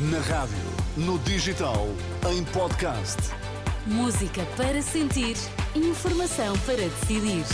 [0.00, 0.56] Na rádio,
[0.96, 1.88] no digital,
[2.30, 3.16] em podcast.
[3.84, 5.36] Música para sentir,
[5.74, 7.44] informação para decidir.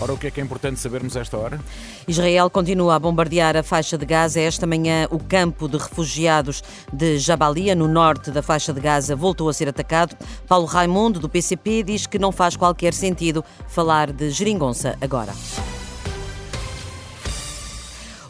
[0.00, 1.60] Ora, o que é que é importante sabermos a esta hora?
[2.08, 4.40] Israel continua a bombardear a faixa de Gaza.
[4.40, 9.50] Esta manhã, o campo de refugiados de Jabalia, no norte da faixa de Gaza, voltou
[9.50, 10.16] a ser atacado.
[10.48, 15.34] Paulo Raimundo, do PCP, diz que não faz qualquer sentido falar de geringonça agora.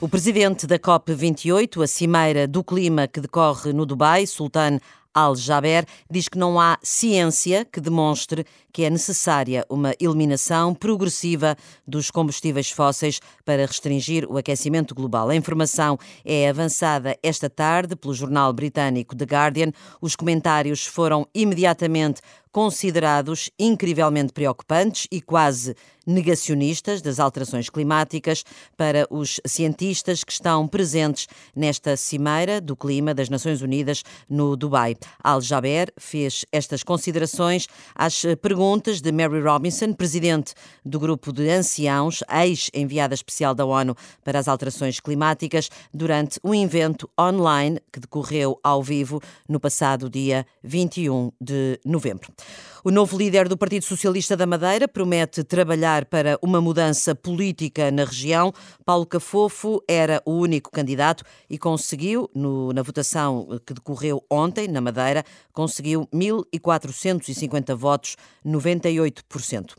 [0.03, 4.81] O presidente da COP28, a cimeira do clima que decorre no Dubai, Sultan
[5.15, 12.11] Al-Jaber, diz que não há ciência que demonstre que é necessária uma eliminação progressiva dos
[12.11, 15.29] combustíveis fósseis para restringir o aquecimento global.
[15.29, 19.71] A informação é avançada esta tarde pelo jornal britânico The Guardian.
[20.01, 28.45] Os comentários foram imediatamente considerados incrivelmente preocupantes e quase negacionistas das alterações climáticas
[28.77, 34.97] para os cientistas que estão presentes nesta cimeira do clima das Nações Unidas no Dubai.
[35.23, 40.55] Al-Jaber fez estas considerações às perguntas de Mary Robinson, presidente
[40.85, 47.09] do grupo de anciãos, ex-enviada especial da ONU para as alterações climáticas, durante um evento
[47.19, 52.33] online que decorreu ao vivo no passado dia 21 de novembro.
[52.85, 58.05] O novo líder do Partido Socialista da Madeira promete trabalhar para uma mudança política na
[58.05, 58.53] região.
[58.85, 64.81] Paulo Cafofo era o único candidato e conseguiu, no, na votação que decorreu ontem na
[64.81, 69.75] Madeira, conseguiu 1.450 votos, 98%.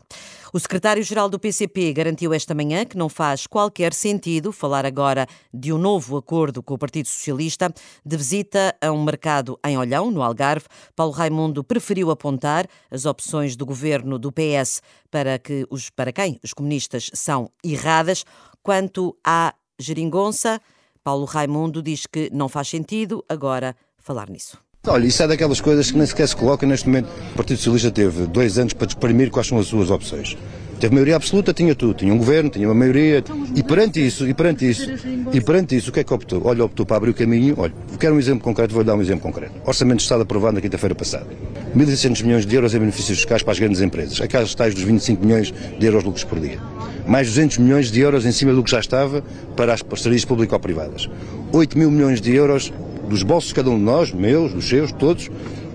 [0.54, 5.72] O secretário-geral do PCP garantiu esta manhã que não faz qualquer sentido falar agora de
[5.72, 7.74] um novo acordo com o Partido Socialista.
[8.06, 13.56] De visita a um mercado em Olhão, no Algarve, Paulo Raimundo preferiu apontar as opções
[13.56, 18.26] do governo do PS para, que os, para quem os comunistas são erradas.
[18.62, 20.60] Quanto à geringonça,
[21.02, 24.58] Paulo Raimundo diz que não faz sentido agora falar nisso.
[24.86, 27.08] Olha, isso é daquelas coisas que nem sequer se coloca neste momento.
[27.32, 30.36] O Partido Socialista teve dois anos para exprimir quais são as suas opções.
[30.84, 31.94] Teve maioria absoluta, tinha tudo.
[31.94, 33.24] Tinha um governo, tinha uma maioria.
[33.56, 34.86] E perante isso, e perante isso,
[35.32, 36.42] e perante isso, o que é que optou?
[36.44, 37.54] Olha, optou para abrir o caminho.
[37.56, 39.54] Olha, quero um exemplo concreto, vou dar um exemplo concreto.
[39.64, 41.26] Orçamento de Estado aprovado na quinta-feira passada.
[41.74, 44.20] 1.600 milhões de euros em benefícios fiscais para as grandes empresas.
[44.20, 46.58] Aquelas tais dos 25 milhões de euros de lucros por dia.
[47.06, 49.24] Mais 200 milhões de euros em cima do que já estava
[49.56, 51.08] para as parcerias público-privadas.
[51.50, 52.70] 8 mil milhões de euros
[53.08, 55.30] dos bolsos de cada um de nós, meus, dos seus, todos,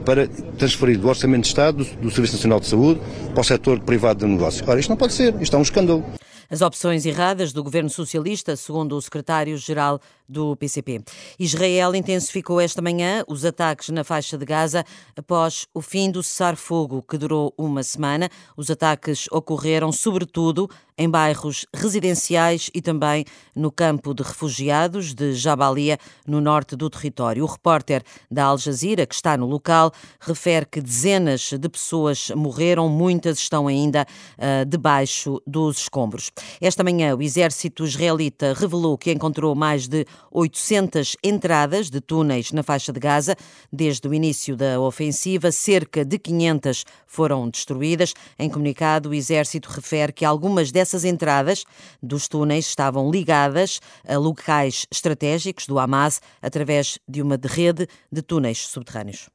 [0.05, 0.27] para
[0.57, 2.99] transferir do Orçamento de Estado, do, Serviço Nacional de Saúde,
[3.33, 4.63] para o setor privado de negócio.
[4.67, 6.03] Ora, isto não pode ser, isto é um escândalo.
[6.51, 11.03] As opções erradas do governo socialista, segundo o secretário-geral do PCP.
[11.37, 14.83] Israel intensificou esta manhã os ataques na faixa de Gaza
[15.15, 18.29] após o fim do cessar-fogo, que durou uma semana.
[18.57, 20.67] Os ataques ocorreram, sobretudo,
[20.99, 23.23] em bairros residenciais e também
[23.55, 27.43] no campo de refugiados de Jabalia, no norte do território.
[27.43, 32.89] O repórter da Al Jazeera, que está no local, refere que dezenas de pessoas morreram,
[32.89, 34.05] muitas estão ainda
[34.37, 36.31] uh, debaixo dos escombros.
[36.59, 42.61] Esta manhã, o exército israelita revelou que encontrou mais de 800 entradas de túneis na
[42.61, 43.37] faixa de Gaza.
[43.71, 48.13] Desde o início da ofensiva, cerca de 500 foram destruídas.
[48.37, 51.65] Em comunicado, o exército refere que algumas dessas entradas
[52.01, 58.59] dos túneis estavam ligadas a locais estratégicos do Hamas através de uma rede de túneis
[58.67, 59.29] subterrâneos.